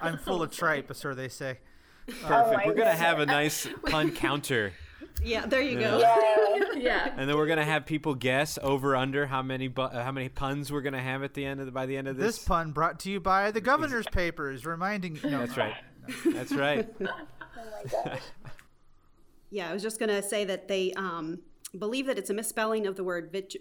[0.00, 1.58] I'm full of tripe, as sir they say.
[2.22, 2.56] Perfect.
[2.58, 4.72] my we're gonna have a nice pun counter,
[5.22, 5.90] Yeah, there you Yeah.
[5.90, 5.98] go.
[6.00, 6.72] Yeah.
[6.76, 7.14] yeah.
[7.16, 10.28] and then we're gonna have people guess over under how many bu- uh, how many
[10.28, 12.44] puns we're gonna have at the end of the, by the end of This this.
[12.44, 15.18] pun brought to you by the governor's papers, reminding.
[15.24, 15.74] No, That's right.
[16.26, 16.88] That's right.
[17.92, 18.20] My.
[19.50, 21.38] Yeah, I was just going to say that they um,
[21.78, 23.54] believe that it's a misspelling of the word vit-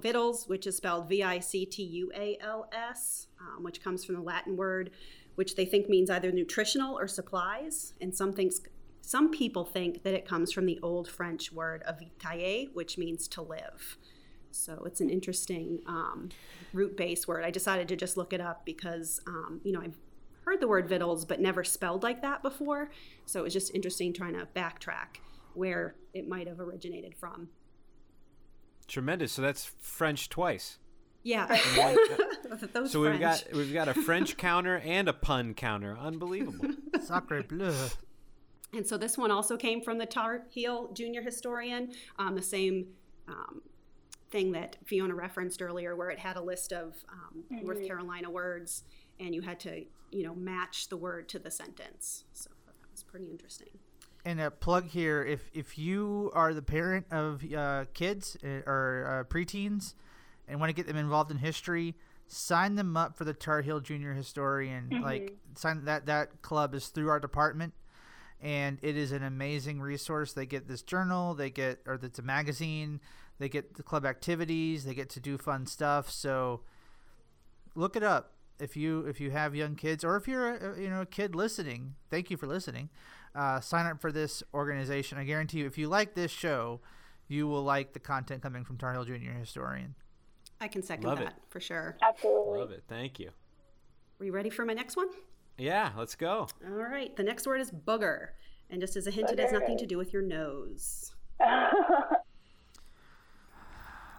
[0.00, 4.04] vittles, which is spelled V I C T U A L S, um, which comes
[4.04, 4.92] from the Latin word
[5.34, 7.94] which they think means either nutritional or supplies.
[8.00, 8.60] And some things,
[9.00, 13.28] some people think that it comes from the old French word of avitailler, which means
[13.28, 13.96] to live.
[14.50, 16.28] So it's an interesting um,
[16.72, 17.44] root based word.
[17.44, 19.98] I decided to just look it up because, um, you know, I've
[20.44, 22.90] heard the word victuals, but never spelled like that before.
[23.26, 25.20] So it was just interesting trying to backtrack
[25.54, 27.48] where it might have originated from.
[28.88, 29.32] Tremendous.
[29.32, 30.78] So that's French twice.
[31.22, 31.46] Yeah.
[32.72, 33.44] Those so we've French.
[33.44, 35.96] got we've got a French counter and a pun counter.
[35.98, 36.70] Unbelievable.
[37.02, 37.74] Sacre bleu.
[38.74, 42.88] And so this one also came from the Tar Heel Junior Historian, um, the same
[43.28, 43.62] um,
[44.30, 48.82] thing that Fiona referenced earlier, where it had a list of um, North Carolina words,
[49.20, 52.24] and you had to, you know, match the word to the sentence.
[52.32, 53.68] So that was pretty interesting.
[54.24, 59.26] And a plug here: if if you are the parent of uh, kids uh, or
[59.28, 59.94] uh, preteens
[60.46, 61.94] and want to get them involved in history,
[62.28, 65.00] sign them up for the Tar Heel Junior Historian.
[65.02, 67.74] Like sign that that club is through our department,
[68.40, 70.32] and it is an amazing resource.
[70.32, 73.00] They get this journal, they get or it's a magazine,
[73.38, 76.08] they get the club activities, they get to do fun stuff.
[76.10, 76.60] So
[77.74, 80.88] look it up if you if you have young kids or if you're a, you
[80.88, 81.94] know a kid listening.
[82.10, 82.88] Thank you for listening.
[83.34, 85.18] Uh, sign up for this organization.
[85.18, 86.80] I guarantee you, if you like this show,
[87.28, 89.94] you will like the content coming from Tar Heel Junior Historian.
[90.60, 91.24] I can second Love it.
[91.24, 91.96] that for sure.
[92.02, 92.58] Absolutely.
[92.60, 92.84] Love it.
[92.88, 93.30] Thank you.
[94.20, 95.08] Are you ready for my next one?
[95.58, 96.46] Yeah, let's go.
[96.64, 97.14] All right.
[97.16, 98.28] The next word is booger.
[98.70, 101.12] And just as a hint, it has nothing to do with your nose.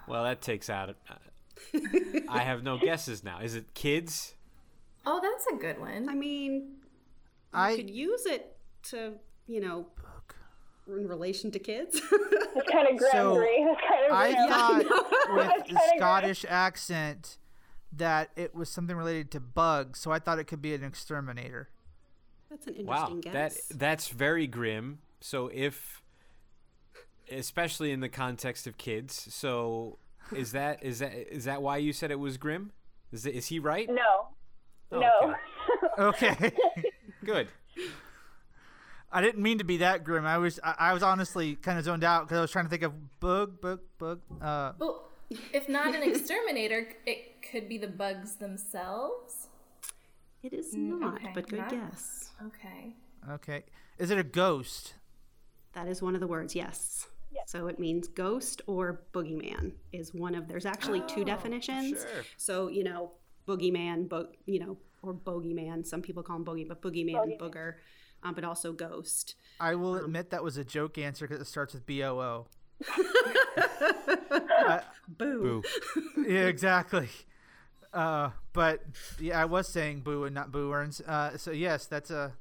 [0.07, 0.95] Well, that takes out.
[2.27, 3.39] I have no guesses now.
[3.39, 4.35] Is it kids?
[5.05, 6.07] Oh, that's a good one.
[6.09, 6.69] I mean, you
[7.53, 9.13] I could use it to,
[9.47, 9.87] you know,
[10.87, 12.01] in relation to kids.
[12.55, 14.49] It's kind of grim, So, kind of I grim.
[14.49, 14.85] thought
[15.35, 17.37] with the kinda Scottish accent
[17.95, 21.69] that it was something related to bugs, so I thought it could be an exterminator.
[22.49, 23.67] That's an Wow, interesting that guess.
[23.69, 24.99] that's very grim.
[25.21, 26.01] So if,
[27.31, 29.97] especially in the context of kids, so
[30.35, 32.71] is that is that is that why you said it was grim?
[33.11, 33.87] Is it, is he right?
[33.89, 34.27] No.
[34.91, 35.35] Oh, no.
[35.99, 36.33] okay.
[36.35, 36.51] Okay.
[37.25, 37.47] Good.
[39.11, 40.25] I didn't mean to be that grim.
[40.25, 42.69] I was I, I was honestly kind of zoned out because I was trying to
[42.69, 44.21] think of bug, bug, bug.
[44.41, 45.09] Uh, Well,
[45.53, 49.47] if not an exterminator, it could be the bugs themselves.
[50.41, 52.31] it is not, okay, but good not- guess.
[52.47, 52.93] Okay.
[53.29, 53.63] okay.
[53.99, 54.95] Is it a ghost?
[55.73, 57.07] That is one of the words, yes.
[57.45, 60.47] So it means ghost or boogeyman is one of.
[60.47, 61.99] There's actually two definitions.
[62.01, 62.23] sure.
[62.37, 63.11] So you know,
[63.47, 65.85] boogeyman, bo- you know, or bogeyman.
[65.85, 67.75] Some people call him bogey, but boogeyman, and booger,
[68.23, 69.35] um, but also ghost.
[69.59, 72.47] I will admit that was a joke answer because it starts with B O O.
[75.07, 75.61] Boo.
[75.63, 75.63] Boo.
[76.27, 77.09] Yeah, exactly.
[77.93, 78.81] Uh, but
[79.19, 81.01] yeah, I was saying boo and not boo earns.
[81.01, 82.33] Uh, so yes, that's a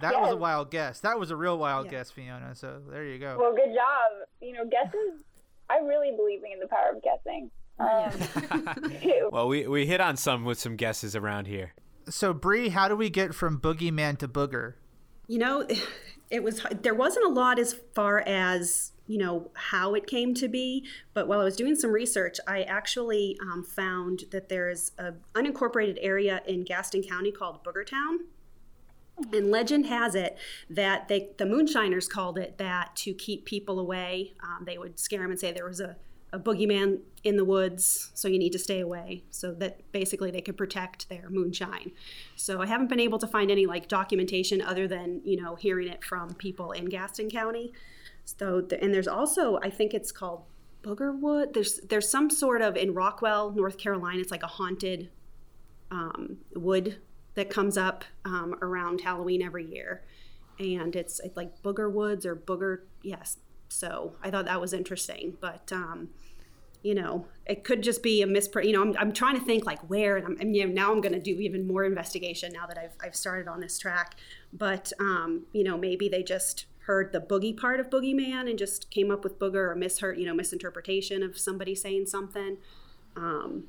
[0.00, 1.00] that was a wild guess.
[1.00, 1.92] That was a real wild Yeah.
[1.92, 2.54] guess, Fiona.
[2.54, 3.36] So there you go.
[3.38, 4.28] Well, good job.
[4.40, 5.22] You know, guesses.
[5.70, 7.50] I really believe in the power of guessing.
[7.78, 9.12] Um.
[9.32, 11.72] Well, we we hit on some with some guesses around here.
[12.08, 14.74] So Bree, how do we get from boogeyman to booger?
[15.28, 15.66] You know,
[16.30, 20.48] it was there wasn't a lot as far as you know how it came to
[20.48, 20.84] be.
[21.14, 25.12] But while I was doing some research, I actually um, found that there is a
[25.34, 28.18] unincorporated area in Gaston County called Boogertown.
[29.32, 30.38] And legend has it
[30.70, 34.32] that they, the moonshiners called it that to keep people away.
[34.42, 35.96] Um, they would scare them and say there was a,
[36.32, 39.22] a boogeyman in the woods, so you need to stay away.
[39.30, 41.92] So that basically they could protect their moonshine.
[42.36, 45.88] So I haven't been able to find any like documentation other than you know hearing
[45.88, 47.72] it from people in Gaston County.
[48.24, 50.44] So the, and there's also I think it's called
[50.82, 51.52] Boogerwood.
[51.52, 54.20] There's there's some sort of in Rockwell, North Carolina.
[54.20, 55.10] It's like a haunted
[55.90, 56.96] um, wood
[57.34, 60.02] that comes up um, around Halloween every year,
[60.58, 62.80] and it's, it's like Booger Woods or Booger.
[63.02, 66.10] Yes, so I thought that was interesting, but um,
[66.82, 68.64] you know, it could just be a mispr.
[68.64, 70.92] You know, I'm, I'm trying to think like where, and, I'm, and you know, now
[70.92, 74.16] I'm going to do even more investigation now that I've I've started on this track.
[74.52, 78.90] But um, you know, maybe they just heard the boogie part of boogeyman and just
[78.90, 82.56] came up with booger or misheard, you know, misinterpretation of somebody saying something.
[83.16, 83.64] Um,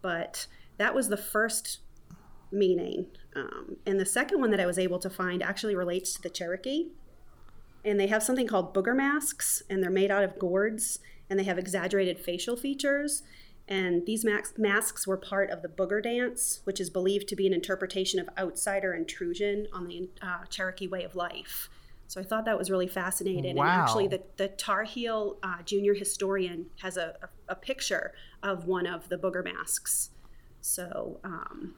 [0.00, 0.46] but
[0.78, 1.80] that was the first
[2.56, 3.06] meaning.
[3.34, 6.30] Um, and the second one that I was able to find actually relates to the
[6.30, 6.88] Cherokee.
[7.84, 10.98] And they have something called booger masks, and they're made out of gourds,
[11.30, 13.22] and they have exaggerated facial features.
[13.68, 14.24] And these
[14.56, 18.28] masks were part of the booger dance, which is believed to be an interpretation of
[18.38, 21.68] outsider intrusion on the uh, Cherokee way of life.
[22.08, 23.58] So I thought that was really fascinating.
[23.58, 28.66] And actually, the, the Tar Heel uh, junior historian has a, a, a picture of
[28.66, 30.10] one of the booger masks.
[30.60, 31.74] So, um,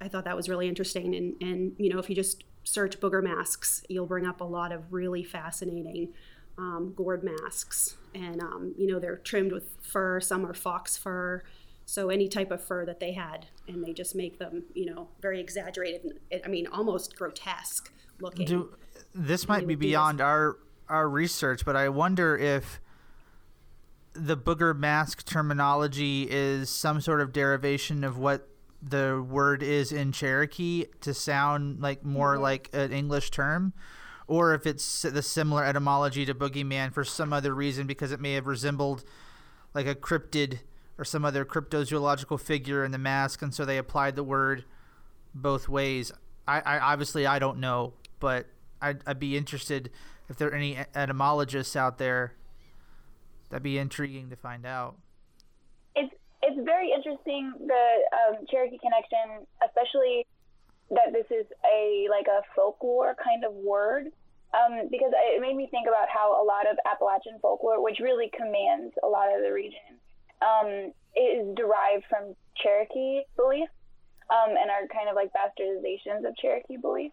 [0.00, 1.14] I thought that was really interesting.
[1.14, 4.72] And, and you know, if you just search booger masks, you'll bring up a lot
[4.72, 6.12] of really fascinating
[6.58, 7.96] um, gourd masks.
[8.14, 11.42] And, um, you know, they're trimmed with fur, some are fox fur.
[11.86, 15.08] So any type of fur that they had, and they just make them, you know,
[15.20, 16.18] very exaggerated.
[16.30, 18.46] And, I mean, almost grotesque looking.
[18.46, 18.74] Do,
[19.14, 19.90] this might be would do this.
[19.90, 20.56] beyond our
[20.88, 22.80] our research, but I wonder if
[24.12, 28.48] the booger mask terminology is some sort of derivation of what
[28.86, 32.42] the word is in Cherokee to sound like more mm-hmm.
[32.42, 33.72] like an English term,
[34.26, 38.34] or if it's the similar etymology to boogeyman for some other reason because it may
[38.34, 39.04] have resembled
[39.72, 40.60] like a cryptid
[40.98, 44.64] or some other cryptozoological figure in the mask, and so they applied the word
[45.34, 46.12] both ways.
[46.46, 48.46] I, I obviously I don't know, but
[48.80, 49.90] I'd, I'd be interested
[50.28, 52.34] if there are any etymologists out there.
[53.50, 54.96] That'd be intriguing to find out.
[56.64, 60.26] Very interesting the um, Cherokee connection, especially
[60.90, 64.08] that this is a like a folklore kind of word,
[64.52, 68.30] um, because it made me think about how a lot of Appalachian folklore, which really
[68.36, 70.00] commands a lot of the region,
[70.42, 73.68] um, is derived from Cherokee belief,
[74.30, 77.12] um, and are kind of like bastardizations of Cherokee belief.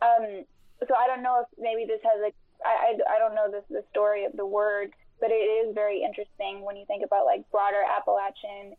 [0.00, 0.44] Um,
[0.88, 2.32] so I don't know if maybe this has a
[2.64, 6.02] I, I, I don't know this the story of the word, but it is very
[6.02, 8.74] interesting when you think about like broader Appalachian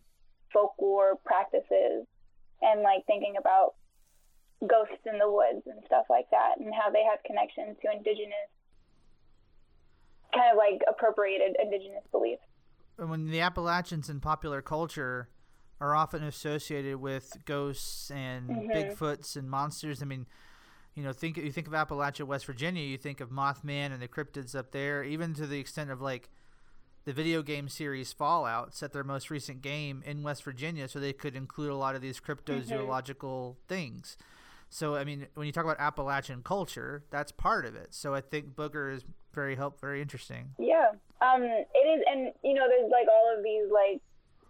[0.51, 2.03] folklore practices
[2.61, 3.75] and like thinking about
[4.67, 8.51] ghosts in the woods and stuff like that and how they have connections to indigenous
[10.35, 12.43] kind of like appropriated indigenous beliefs.
[12.99, 15.29] And when the Appalachians in popular culture
[15.79, 18.71] are often associated with ghosts and mm-hmm.
[18.71, 20.01] Bigfoots and monsters.
[20.01, 20.27] I mean,
[20.95, 24.07] you know, think you think of Appalachia, West Virginia, you think of Mothman and the
[24.07, 26.29] cryptids up there, even to the extent of like
[27.05, 31.13] the video game series Fallout set their most recent game in West Virginia, so they
[31.13, 34.17] could include a lot of these cryptozoological things.
[34.69, 37.87] So I mean, when you talk about Appalachian culture, that's part of it.
[37.93, 39.03] So I think Booger is
[39.33, 40.51] very help, very interesting.
[40.59, 40.91] Yeah.
[41.21, 44.01] Um, it is, and you know, there's like all of these like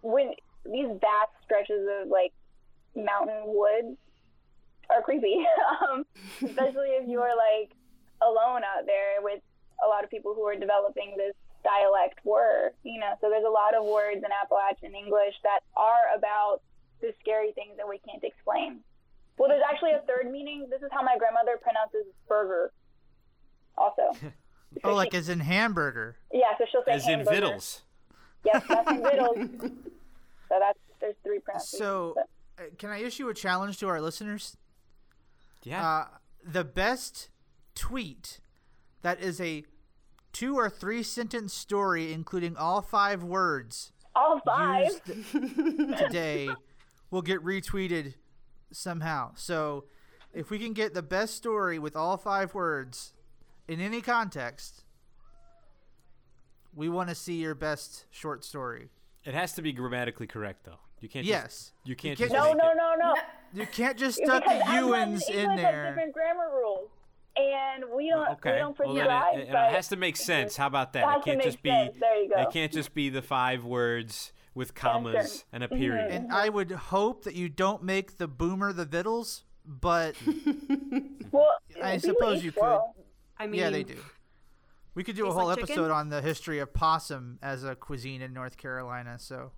[0.02, 0.32] when
[0.64, 2.32] these vast stretches of like
[2.94, 3.98] mountain woods
[4.90, 5.44] are creepy.
[5.90, 6.04] um,
[6.44, 7.72] especially if you're like
[8.22, 9.40] alone out there with
[9.84, 13.12] a lot of people who are developing this dialect word, you know.
[13.20, 16.60] So there's a lot of words in Appalachian English that are about
[17.00, 18.80] the scary things that we can't explain.
[19.36, 20.68] Well, there's actually a third meaning.
[20.70, 22.72] This is how my grandmother pronounces burger.
[23.76, 24.12] Also,
[24.84, 26.16] Oh, like as in hamburger.
[26.32, 26.56] yeah.
[26.58, 27.82] So she'll say As in vittles.
[28.44, 29.36] Yes, that's in vittles.
[30.48, 31.78] so that's there's three pronunciations.
[31.78, 34.56] So, but- uh, can I issue a challenge to our listeners?
[35.64, 35.86] Yeah.
[35.86, 36.04] Uh,
[36.46, 37.28] the best
[37.74, 38.38] tweet
[39.02, 39.64] that is a
[40.32, 44.84] two or three sentence story, including all five words all five.
[45.06, 46.48] used today,
[47.10, 48.14] will get retweeted
[48.70, 49.32] somehow.
[49.34, 49.84] So,
[50.32, 53.12] if we can get the best story with all five words
[53.68, 54.84] in any context,
[56.74, 58.90] we want to see your best short story.
[59.24, 60.78] it has to be grammatically correct, though.
[61.00, 61.24] You can't.
[61.24, 61.42] Yes.
[61.44, 62.18] Just, you You can't.
[62.18, 63.14] can't just No, make no, it- no, no.
[63.54, 65.86] You can't just Because stuck the Appalachian Ewans in English has there.
[65.90, 66.90] different grammar rules,
[67.36, 68.32] and we don't Okay.
[68.44, 68.58] we Okay.
[68.58, 70.56] don't Well, then it, it has to make sense.
[70.56, 71.04] How about that?
[71.06, 71.70] has It can't just be.
[71.70, 71.96] sense.
[72.00, 72.40] There you go.
[72.42, 76.10] It can't just be the five words with commas and a period.
[76.10, 76.24] Mm-hmm.
[76.26, 80.14] And I would hope that you don't make the boomer the vittles, but
[81.32, 81.48] well,
[81.82, 82.58] I suppose eat you could.
[82.58, 82.94] squirrel.
[83.38, 83.96] I mean, yeah, they do.
[84.94, 85.90] We could do a whole like episode chicken?
[85.90, 89.18] on the history of possum as a cuisine in North Carolina.
[89.18, 89.50] So,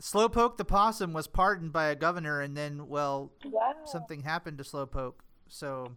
[0.00, 3.74] Slowpoke the possum was pardoned by a governor, and then, well, Wow.
[3.84, 5.14] something happened to Slowpoke.
[5.48, 5.96] So,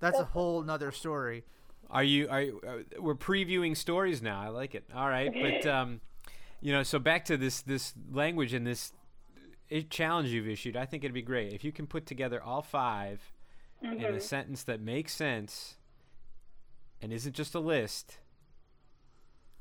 [0.00, 1.44] that's a whole nother story.
[1.90, 2.28] Are you?
[2.28, 4.40] Are you, uh, we're previewing stories now?
[4.40, 4.84] I like it.
[4.94, 6.00] All right, but um,
[6.60, 8.92] you know, so back to this this language and this
[9.70, 10.76] uh, challenge you've issued.
[10.76, 13.32] I think it'd be great if you can put together all 5
[13.82, 15.76] in a sentence that makes sense
[17.02, 18.18] and isn't just a list.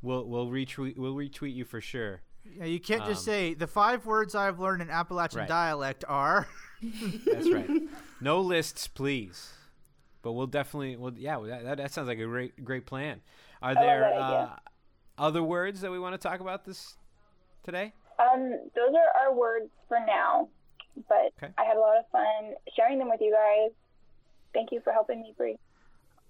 [0.01, 2.21] We'll we'll retweet we'll retweet you for sure.
[2.45, 5.47] Yeah, you can't just Um, say the five words I've learned in Appalachian Right.
[5.47, 6.47] dialect are.
[7.25, 7.69] That's right.
[8.19, 9.53] no lists, please.
[10.21, 10.95] But we'll definitely.
[10.95, 13.21] Well, yeah, that, that, that sounds like a great great plan.
[13.61, 14.49] Are there that uh,
[15.17, 16.95] other words that we want to talk about this
[17.63, 17.93] today?
[18.19, 20.49] Um, those are our words for now,
[21.09, 21.53] but Okay.
[21.57, 23.71] I had a lot of fun sharing them with you guys.
[24.53, 25.57] Thank you for helping me, Bree.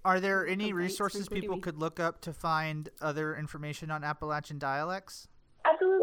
[0.04, 4.58] Are there any thanks resources people could look up to find other information on Appalachian
[4.58, 5.28] dialects?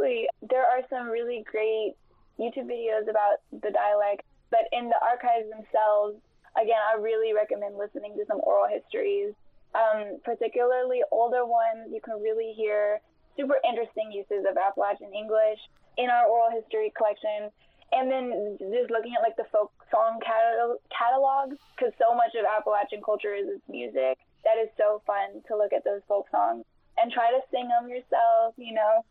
[0.02, 0.28] Absolutely.
[0.50, 1.94] There are some really great
[2.40, 6.18] YouTube videos about the dialect, but in the archives themselves,
[6.58, 9.34] again, I really recommend listening to some oral histories,
[9.76, 11.94] um, particularly older ones.
[11.94, 13.00] You can really hear
[13.38, 15.60] super interesting uses of Appalachian English
[15.98, 17.52] in our oral history collection.
[17.94, 22.48] and then just looking at like the folk song catalog, catalogs because so much of
[22.48, 24.16] Appalachian culture is its music.
[24.48, 26.64] That is so fun to look at those folk songs
[26.98, 29.04] and try to sing them yourself, you know,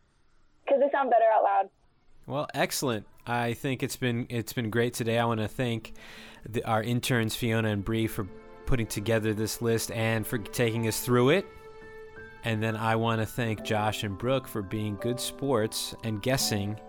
[0.71, 1.69] because they sound better out loud.
[2.27, 3.05] Well, excellent.
[3.27, 5.19] I think it's been it's been great today.
[5.19, 5.93] I want to thank
[6.47, 8.27] the, our interns Fiona and Bree for
[8.65, 11.45] putting together this list and for taking us through it.
[12.43, 16.79] And then I want to thank Josh and Brooke for being good sports and guessing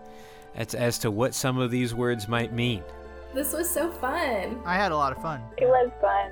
[0.55, 2.83] as, as to what some of these words might mean.
[3.35, 4.61] This was so fun.
[4.65, 5.41] I had a lot of fun.
[5.57, 6.31] It was fun.